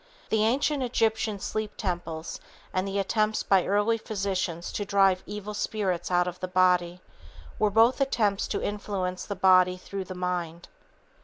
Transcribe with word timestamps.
The 0.31 0.43
ancient 0.43 0.81
Egyptian 0.81 1.39
sleep 1.39 1.73
temples 1.77 2.39
and 2.73 2.87
the 2.87 2.97
attempts 2.97 3.43
by 3.43 3.67
early 3.67 3.99
physicians 3.99 4.71
to 4.71 4.83
drive 4.83 5.21
evil 5.27 5.53
spirits 5.53 6.09
out 6.09 6.27
of 6.27 6.39
the 6.39 6.47
body 6.47 7.01
were 7.59 7.69
both 7.69 8.01
attempts 8.01 8.47
to 8.47 8.63
influence 8.63 9.25
the 9.25 9.35
body 9.35 9.77
through 9.77 10.05
the 10.05 10.15
mind. 10.15 10.69